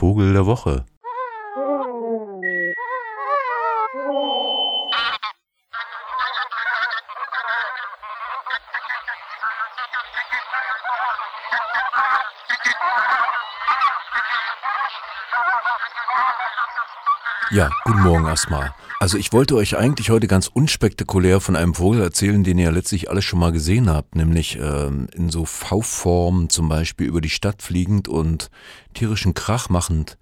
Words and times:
Vogel 0.00 0.32
der 0.32 0.46
Woche. 0.46 0.86
Ja, 17.52 17.68
guten 17.84 18.02
Morgen 18.02 18.26
erstmal. 18.26 18.72
Also 19.00 19.18
ich 19.18 19.32
wollte 19.32 19.56
euch 19.56 19.76
eigentlich 19.76 20.10
heute 20.10 20.28
ganz 20.28 20.46
unspektakulär 20.46 21.40
von 21.40 21.56
einem 21.56 21.74
Vogel 21.74 22.00
erzählen, 22.00 22.44
den 22.44 22.58
ihr 22.58 22.66
ja 22.66 22.70
letztlich 22.70 23.10
alles 23.10 23.24
schon 23.24 23.40
mal 23.40 23.50
gesehen 23.50 23.90
habt, 23.90 24.14
nämlich 24.14 24.56
ähm, 24.60 25.08
in 25.12 25.30
so 25.30 25.44
V-Form 25.44 26.48
zum 26.48 26.68
Beispiel 26.68 27.08
über 27.08 27.20
die 27.20 27.28
Stadt 27.28 27.60
fliegend 27.60 28.06
und 28.06 28.50
tierischen 28.94 29.34
Krach 29.34 29.68
machend, 29.68 30.16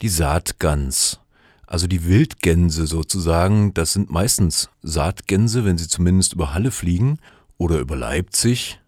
die 0.00 0.08
Saatgans. 0.08 1.20
Also 1.66 1.86
die 1.86 2.06
Wildgänse 2.06 2.86
sozusagen, 2.86 3.74
das 3.74 3.92
sind 3.92 4.08
meistens 4.08 4.70
Saatgänse, 4.82 5.66
wenn 5.66 5.76
sie 5.76 5.86
zumindest 5.86 6.32
über 6.32 6.54
Halle 6.54 6.70
fliegen 6.70 7.18
oder 7.58 7.78
über 7.78 7.94
Leipzig 7.94 8.80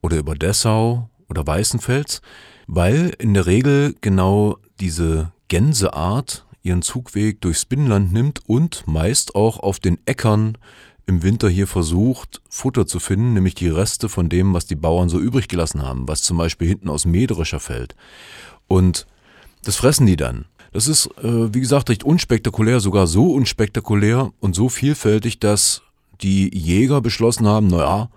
oder 0.00 0.16
über 0.16 0.34
Dessau 0.34 1.10
oder 1.28 1.46
Weißenfels, 1.46 2.22
weil 2.68 3.14
in 3.18 3.34
der 3.34 3.44
Regel 3.44 3.96
genau 4.00 4.56
diese 4.80 5.32
Gänseart 5.48 6.46
ihren 6.64 6.82
Zugweg 6.82 7.40
durchs 7.40 7.64
Binnenland 7.64 8.12
nimmt 8.12 8.40
und 8.46 8.84
meist 8.86 9.34
auch 9.36 9.60
auf 9.60 9.78
den 9.78 9.98
Äckern 10.06 10.58
im 11.06 11.22
Winter 11.22 11.48
hier 11.48 11.66
versucht, 11.66 12.40
Futter 12.48 12.86
zu 12.86 12.98
finden, 12.98 13.34
nämlich 13.34 13.54
die 13.54 13.68
Reste 13.68 14.08
von 14.08 14.28
dem, 14.28 14.54
was 14.54 14.66
die 14.66 14.74
Bauern 14.74 15.08
so 15.08 15.20
übrig 15.20 15.48
gelassen 15.48 15.82
haben, 15.82 16.08
was 16.08 16.22
zum 16.22 16.38
Beispiel 16.38 16.66
hinten 16.66 16.88
aus 16.88 17.04
Mäderischer 17.04 17.60
fällt. 17.60 17.94
Und 18.66 19.06
das 19.64 19.76
fressen 19.76 20.06
die 20.06 20.16
dann. 20.16 20.46
Das 20.72 20.88
ist, 20.88 21.06
äh, 21.22 21.54
wie 21.54 21.60
gesagt, 21.60 21.90
recht 21.90 22.02
unspektakulär, 22.02 22.80
sogar 22.80 23.06
so 23.06 23.32
unspektakulär 23.32 24.32
und 24.40 24.56
so 24.56 24.68
vielfältig, 24.68 25.38
dass 25.38 25.82
die 26.22 26.50
Jäger 26.56 27.00
beschlossen 27.00 27.46
haben, 27.46 27.68
naja, 27.68 28.08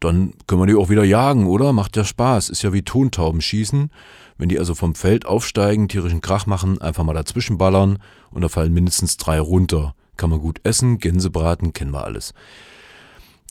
dann 0.00 0.32
können 0.46 0.62
wir 0.62 0.66
die 0.66 0.74
auch 0.74 0.90
wieder 0.90 1.04
jagen, 1.04 1.46
oder? 1.46 1.72
Macht 1.72 1.96
ja 1.96 2.04
Spaß, 2.04 2.50
ist 2.50 2.62
ja 2.62 2.72
wie 2.72 2.82
Tontauben 2.82 3.40
schießen. 3.40 3.90
Wenn 4.36 4.48
die 4.48 4.58
also 4.58 4.74
vom 4.74 4.94
Feld 4.94 5.26
aufsteigen, 5.26 5.88
tierischen 5.88 6.20
Krach 6.20 6.46
machen, 6.46 6.80
einfach 6.80 7.02
mal 7.02 7.14
dazwischen 7.14 7.58
ballern 7.58 7.98
und 8.30 8.42
da 8.42 8.48
fallen 8.48 8.72
mindestens 8.72 9.16
drei 9.16 9.40
runter. 9.40 9.94
Kann 10.16 10.30
man 10.30 10.40
gut 10.40 10.60
essen, 10.62 10.98
Gänse 10.98 11.30
braten, 11.30 11.72
kennen 11.72 11.92
wir 11.92 12.04
alles. 12.04 12.32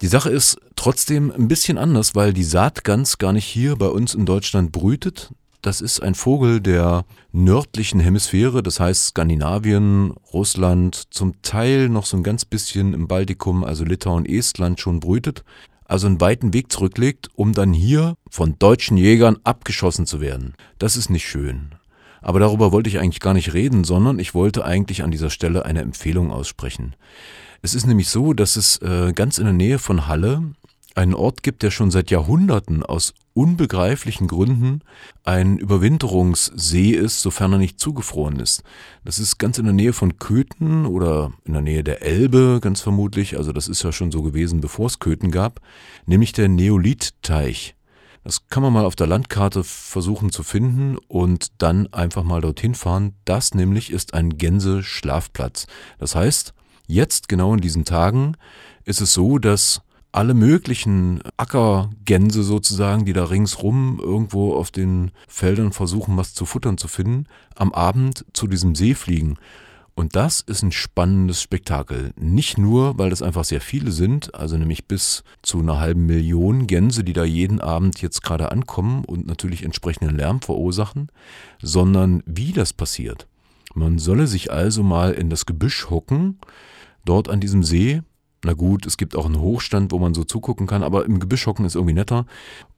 Die 0.01 0.07
Sache 0.07 0.29
ist 0.29 0.57
trotzdem 0.75 1.31
ein 1.31 1.47
bisschen 1.47 1.77
anders, 1.77 2.15
weil 2.15 2.31
die 2.31 2.43
Saatgans 2.43 3.17
gar 3.17 3.33
nicht 3.33 3.45
hier 3.45 3.75
bei 3.75 3.87
uns 3.87 4.13
in 4.13 4.25
Deutschland 4.25 4.71
brütet. 4.71 5.31
Das 5.61 5.81
ist 5.81 6.01
ein 6.01 6.13
Vogel 6.15 6.61
der 6.61 7.03
nördlichen 7.31 7.99
Hemisphäre, 7.99 8.61
das 8.61 8.79
heißt 8.79 9.07
Skandinavien, 9.07 10.11
Russland, 10.31 11.07
zum 11.09 11.41
Teil 11.41 11.89
noch 11.89 12.05
so 12.05 12.15
ein 12.15 12.23
ganz 12.23 12.45
bisschen 12.45 12.93
im 12.93 13.07
Baltikum, 13.07 13.63
also 13.63 13.83
Litauen, 13.83 14.25
Estland 14.25 14.79
schon 14.79 14.99
brütet 14.99 15.43
also 15.87 16.07
einen 16.07 16.21
weiten 16.21 16.53
Weg 16.53 16.71
zurücklegt, 16.71 17.29
um 17.35 17.53
dann 17.53 17.73
hier 17.73 18.15
von 18.29 18.59
deutschen 18.59 18.97
Jägern 18.97 19.37
abgeschossen 19.43 20.05
zu 20.05 20.21
werden. 20.21 20.53
Das 20.79 20.97
ist 20.97 21.09
nicht 21.09 21.27
schön. 21.27 21.75
Aber 22.21 22.39
darüber 22.39 22.71
wollte 22.71 22.89
ich 22.89 22.99
eigentlich 22.99 23.21
gar 23.21 23.33
nicht 23.33 23.53
reden, 23.53 23.83
sondern 23.83 24.19
ich 24.19 24.33
wollte 24.33 24.65
eigentlich 24.65 25.03
an 25.03 25.11
dieser 25.11 25.29
Stelle 25.29 25.65
eine 25.65 25.81
Empfehlung 25.81 26.31
aussprechen. 26.31 26.95
Es 27.61 27.73
ist 27.73 27.87
nämlich 27.87 28.09
so, 28.09 28.33
dass 28.33 28.55
es 28.55 28.77
äh, 28.81 29.13
ganz 29.13 29.37
in 29.37 29.45
der 29.45 29.53
Nähe 29.53 29.79
von 29.79 30.07
Halle 30.07 30.43
einen 30.95 31.13
Ort 31.13 31.43
gibt, 31.43 31.63
der 31.63 31.71
schon 31.71 31.91
seit 31.91 32.11
Jahrhunderten 32.11 32.83
aus 32.83 33.13
unbegreiflichen 33.37 34.27
Gründen 34.27 34.81
ein 35.23 35.59
Überwinterungssee 35.59 36.89
ist, 36.89 37.21
sofern 37.21 37.53
er 37.53 37.59
nicht 37.59 37.79
zugefroren 37.79 38.39
ist. 38.39 38.63
Das 39.05 39.19
ist 39.19 39.37
ganz 39.37 39.59
in 39.59 39.65
der 39.65 39.75
Nähe 39.75 39.93
von 39.93 40.17
Köthen 40.17 40.87
oder 40.87 41.31
in 41.45 41.53
der 41.53 41.61
Nähe 41.61 41.83
der 41.83 42.01
Elbe, 42.01 42.57
ganz 42.63 42.81
vermutlich. 42.81 43.37
Also 43.37 43.51
das 43.51 43.67
ist 43.67 43.83
ja 43.83 43.91
schon 43.91 44.11
so 44.11 44.23
gewesen, 44.23 44.59
bevor 44.59 44.87
es 44.87 44.97
Köthen 44.97 45.29
gab, 45.29 45.61
nämlich 46.07 46.31
der 46.31 46.49
Neolitteich. 46.49 47.75
Das 48.23 48.47
kann 48.47 48.63
man 48.63 48.73
mal 48.73 48.85
auf 48.85 48.95
der 48.95 49.05
Landkarte 49.05 49.63
versuchen 49.63 50.31
zu 50.31 50.41
finden 50.41 50.97
und 51.07 51.61
dann 51.61 51.93
einfach 51.93 52.23
mal 52.23 52.41
dorthin 52.41 52.73
fahren. 52.73 53.13
Das 53.23 53.53
nämlich 53.53 53.91
ist 53.91 54.15
ein 54.15 54.37
Gänseschlafplatz. 54.37 55.67
Das 55.99 56.15
heißt, 56.15 56.55
jetzt 56.87 57.29
genau 57.29 57.53
in 57.53 57.61
diesen 57.61 57.85
Tagen 57.85 58.35
ist 58.83 58.99
es 58.99 59.13
so, 59.13 59.37
dass 59.37 59.83
alle 60.17 60.33
möglichen 60.33 61.21
Ackergänse 61.37 62.41
sozusagen, 62.41 63.05
die 63.05 63.13
da 63.13 63.25
ringsrum 63.25 63.99
irgendwo 64.01 64.55
auf 64.55 64.71
den 64.71 65.11
Feldern 65.27 65.71
versuchen, 65.71 66.17
was 66.17 66.33
zu 66.33 66.47
futtern 66.47 66.79
zu 66.79 66.87
finden, 66.87 67.27
am 67.53 67.71
Abend 67.71 68.25
zu 68.33 68.47
diesem 68.47 68.73
See 68.73 68.95
fliegen. 68.95 69.37
Und 69.93 70.15
das 70.15 70.41
ist 70.41 70.63
ein 70.63 70.71
spannendes 70.71 71.43
Spektakel. 71.43 72.13
Nicht 72.19 72.57
nur, 72.57 72.97
weil 72.97 73.11
das 73.11 73.21
einfach 73.21 73.43
sehr 73.43 73.61
viele 73.61 73.91
sind, 73.91 74.33
also 74.33 74.57
nämlich 74.57 74.85
bis 74.85 75.23
zu 75.43 75.59
einer 75.59 75.79
halben 75.79 76.07
Million 76.07 76.65
Gänse, 76.65 77.03
die 77.03 77.13
da 77.13 77.23
jeden 77.23 77.61
Abend 77.61 78.01
jetzt 78.01 78.23
gerade 78.23 78.51
ankommen 78.51 79.05
und 79.05 79.27
natürlich 79.27 79.61
entsprechenden 79.61 80.17
Lärm 80.17 80.41
verursachen, 80.41 81.11
sondern 81.61 82.23
wie 82.25 82.53
das 82.53 82.73
passiert. 82.73 83.27
Man 83.75 83.99
solle 83.99 84.25
sich 84.25 84.51
also 84.51 84.81
mal 84.81 85.13
in 85.13 85.29
das 85.29 85.45
Gebüsch 85.45 85.91
hocken, 85.91 86.39
dort 87.05 87.29
an 87.29 87.39
diesem 87.39 87.61
See, 87.61 88.01
na 88.43 88.53
gut, 88.53 88.85
es 88.85 88.97
gibt 88.97 89.15
auch 89.15 89.25
einen 89.25 89.39
Hochstand, 89.39 89.91
wo 89.91 89.99
man 89.99 90.13
so 90.13 90.23
zugucken 90.23 90.67
kann, 90.67 90.83
aber 90.83 91.05
im 91.05 91.19
Gebüsch 91.19 91.45
hocken 91.47 91.65
ist 91.65 91.75
irgendwie 91.75 91.93
netter. 91.93 92.25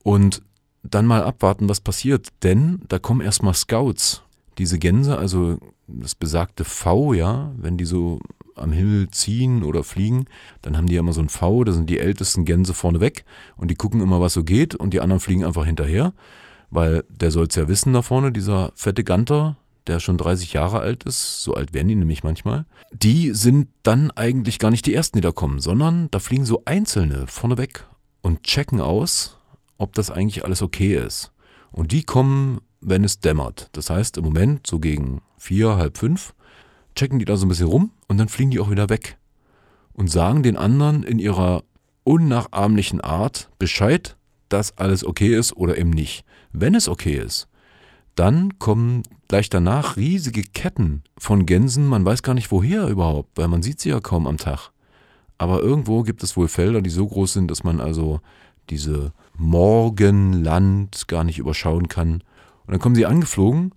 Und 0.04 0.42
dann 0.84 1.06
mal 1.06 1.24
abwarten, 1.24 1.70
was 1.70 1.82
passiert. 1.82 2.30
Denn 2.44 2.82
da 2.88 3.00
kommen 3.00 3.22
erstmal 3.22 3.54
Scouts. 3.54 4.24
Diese 4.58 4.80
Gänse, 4.80 5.18
also 5.18 5.58
das 5.88 6.16
besagte 6.16 6.66
V, 6.66 7.14
ja, 7.14 7.52
wenn 7.58 7.78
die 7.78 7.86
so 7.86 8.20
am 8.56 8.72
Himmel 8.72 9.10
ziehen 9.10 9.64
oder 9.64 9.84
fliegen, 9.84 10.26
dann 10.62 10.76
haben 10.76 10.88
die 10.88 10.96
ja 10.96 11.00
immer 11.00 11.14
so 11.14 11.22
ein 11.22 11.30
V, 11.30 11.64
da 11.64 11.72
sind 11.72 11.90
die 11.90 12.00
ältesten 12.00 12.44
Gänse 12.44 12.74
vorne 12.74 13.00
weg 13.00 13.24
und 13.56 13.72
die 13.72 13.76
gucken 13.76 14.02
immer, 14.02 14.20
was 14.20 14.34
so 14.34 14.44
geht 14.44 14.76
und 14.76 14.94
die 14.94 15.00
anderen 15.00 15.22
fliegen 15.22 15.46
einfach 15.46 15.66
hinterher, 15.66 16.14
weil 16.70 17.06
der 17.10 17.32
soll 17.32 17.48
es 17.48 17.56
ja 17.56 17.70
wissen 17.70 17.94
da 17.94 18.02
vorne, 18.02 18.34
dieser 18.34 18.74
fette 18.76 19.06
Ganter, 19.06 19.56
der 19.88 20.00
schon 20.00 20.18
30 20.18 20.54
Jahre 20.54 20.80
alt 20.80 21.04
ist, 21.04 21.44
so 21.44 21.54
alt 21.54 21.74
werden 21.74 21.88
die 21.88 21.96
nämlich 21.96 22.24
manchmal, 22.24 22.66
die 22.92 23.32
sind 23.32 23.70
dann 23.84 24.12
eigentlich 24.12 24.60
gar 24.60 24.72
nicht 24.72 24.86
die 24.86 24.94
ersten, 24.94 25.18
die 25.18 25.22
da 25.22 25.32
kommen, 25.32 25.60
sondern 25.60 26.10
da 26.12 26.20
fliegen 26.20 26.46
so 26.46 26.64
Einzelne 26.66 27.28
vorneweg 27.28 27.86
und 28.22 28.44
checken 28.44 28.82
aus, 28.82 29.38
ob 29.78 29.94
das 29.94 30.12
eigentlich 30.12 30.46
alles 30.46 30.62
okay 30.62 30.96
ist. 30.96 31.32
Und 31.72 31.92
die 31.92 32.04
kommen, 32.04 32.60
wenn 32.82 33.04
es 33.04 33.20
dämmert. 33.20 33.70
Das 33.74 33.90
heißt, 33.90 34.18
im 34.18 34.26
Moment 34.26 34.68
so 34.68 34.80
gegen 34.80 35.22
vier, 35.38 35.78
halb 35.78 35.98
fünf, 35.98 36.34
checken 36.96 37.20
die 37.20 37.26
da 37.26 37.38
so 37.38 37.46
ein 37.46 37.50
bisschen 37.50 37.68
rum 37.68 37.92
und 38.08 38.18
dann 38.18 38.30
fliegen 38.30 38.52
die 38.52 38.60
auch 38.60 38.70
wieder 38.70 38.90
weg 38.90 39.18
und 39.94 40.10
sagen 40.10 40.44
den 40.44 40.58
anderen 40.58 41.04
in 41.04 41.20
ihrer 41.20 41.64
unnachahmlichen 42.04 43.02
Art 43.02 43.50
Bescheid, 43.60 44.18
dass 44.50 44.78
alles 44.78 45.06
okay 45.06 45.36
ist 45.36 45.56
oder 45.56 45.78
eben 45.78 45.92
nicht. 45.92 46.26
Wenn 46.52 46.76
es 46.76 46.88
okay 46.88 47.16
ist, 47.16 47.48
dann 48.20 48.60
kommen 48.60 49.04
gleich 49.30 49.50
danach 49.50 49.96
riesige 49.96 50.44
Ketten 50.44 51.04
von 51.18 51.46
Gänsen. 51.46 51.88
Man 51.88 52.04
weiß 52.04 52.22
gar 52.22 52.34
nicht 52.34 52.52
woher 52.52 52.88
überhaupt, 52.88 53.38
weil 53.38 53.48
man 53.48 53.62
sieht 53.62 53.80
sie 53.80 53.90
ja 53.90 54.02
kaum 54.02 54.28
am 54.28 54.36
Tag. 54.36 54.72
Aber 55.38 55.62
irgendwo 55.62 56.04
gibt 56.04 56.22
es 56.22 56.36
wohl 56.36 56.50
Felder, 56.50 56.82
die 56.82 56.90
so 56.90 57.08
groß 57.08 57.32
sind, 57.32 57.50
dass 57.50 57.64
man 57.64 57.80
also 57.80 58.20
diese 58.70 59.14
Morgenland 59.38 61.08
gar 61.08 61.24
nicht 61.24 61.40
überschauen 61.40 61.88
kann. 61.88 62.16
Und 62.66 62.74
dann 62.74 62.80
kommen 62.80 62.96
sie 62.96 63.06
angeflogen 63.06 63.74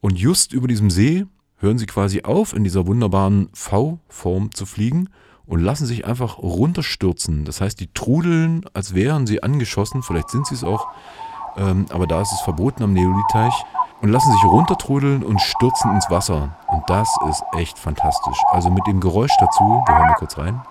und 0.00 0.16
just 0.16 0.52
über 0.52 0.68
diesem 0.68 0.90
See 0.90 1.26
hören 1.56 1.78
sie 1.78 1.86
quasi 1.86 2.22
auf, 2.22 2.54
in 2.54 2.62
dieser 2.62 2.86
wunderbaren 2.86 3.48
V-Form 3.52 4.54
zu 4.54 4.66
fliegen 4.66 5.08
und 5.46 5.58
lassen 5.58 5.86
sich 5.86 6.04
einfach 6.06 6.38
runterstürzen. 6.38 7.44
Das 7.44 7.60
heißt, 7.60 7.80
die 7.80 7.92
trudeln, 7.92 8.64
als 8.72 8.94
wären 8.94 9.26
sie 9.26 9.42
angeschossen. 9.42 10.04
Vielleicht 10.04 10.30
sind 10.30 10.46
sie 10.46 10.54
es 10.54 10.62
auch. 10.62 10.86
Ähm, 11.56 11.86
aber 11.90 12.06
da 12.06 12.22
ist 12.22 12.32
es 12.32 12.40
verboten 12.42 12.84
am 12.84 12.92
Neolitteich 12.92 13.52
und 14.02 14.08
lassen 14.08 14.32
sich 14.32 14.44
runtertrudeln 14.44 15.22
und 15.22 15.40
stürzen 15.40 15.92
ins 15.92 16.10
Wasser. 16.10 16.50
Und 16.68 16.88
das 16.88 17.08
ist 17.28 17.42
echt 17.56 17.78
fantastisch. 17.78 18.38
Also 18.50 18.70
mit 18.70 18.86
dem 18.86 19.00
Geräusch 19.00 19.36
dazu, 19.38 19.82
wir 19.86 19.94
hören 19.94 20.08
mal 20.08 20.14
kurz 20.14 20.38
rein. 20.38 20.62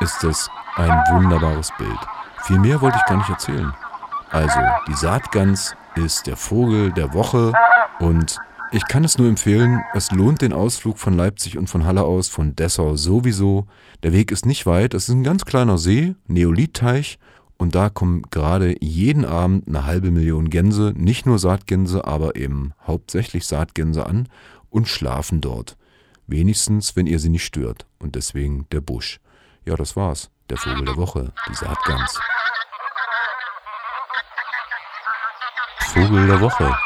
Ist 0.00 0.22
das 0.22 0.50
ein 0.76 1.04
wunderbares 1.10 1.72
Bild. 1.78 1.98
Viel 2.42 2.58
mehr 2.58 2.80
wollte 2.80 2.98
ich 2.98 3.04
gar 3.06 3.16
nicht 3.16 3.30
erzählen. 3.30 3.74
Also, 4.30 4.60
die 4.86 4.94
Saatgans 4.94 5.74
ist 5.94 6.26
der 6.26 6.36
Vogel 6.36 6.92
der 6.92 7.14
Woche 7.14 7.52
und 7.98 8.38
ich 8.72 8.84
kann 8.86 9.04
es 9.04 9.18
nur 9.18 9.28
empfehlen, 9.28 9.82
es 9.94 10.10
lohnt 10.10 10.42
den 10.42 10.52
Ausflug 10.52 10.98
von 10.98 11.14
Leipzig 11.14 11.56
und 11.58 11.68
von 11.68 11.84
Halle 11.84 12.02
aus, 12.02 12.28
von 12.28 12.56
Dessau 12.56 12.96
sowieso. 12.96 13.66
Der 14.02 14.12
Weg 14.12 14.30
ist 14.30 14.46
nicht 14.46 14.66
weit, 14.66 14.94
es 14.94 15.08
ist 15.08 15.14
ein 15.14 15.24
ganz 15.24 15.44
kleiner 15.44 15.78
See, 15.78 16.14
Neolitteich, 16.26 17.18
und 17.58 17.74
da 17.74 17.88
kommen 17.88 18.22
gerade 18.30 18.76
jeden 18.82 19.24
Abend 19.24 19.66
eine 19.66 19.86
halbe 19.86 20.10
Million 20.10 20.50
Gänse, 20.50 20.92
nicht 20.94 21.24
nur 21.24 21.38
Saatgänse, 21.38 22.04
aber 22.04 22.36
eben 22.36 22.72
hauptsächlich 22.86 23.46
Saatgänse 23.46 24.04
an 24.04 24.28
und 24.68 24.88
schlafen 24.88 25.40
dort. 25.40 25.76
Wenigstens, 26.26 26.96
wenn 26.96 27.06
ihr 27.06 27.18
sie 27.18 27.30
nicht 27.30 27.46
stört. 27.46 27.86
Und 27.98 28.14
deswegen 28.14 28.66
der 28.72 28.80
Busch. 28.80 29.20
Ja, 29.64 29.76
das 29.76 29.96
war's. 29.96 30.30
der 30.50 30.58
Vogel 30.58 30.84
der 30.84 30.96
Woche, 30.96 31.32
die 31.48 31.54
Saatgans. 31.54 32.18
Vogel 35.92 36.26
der 36.26 36.40
Woche. 36.40 36.76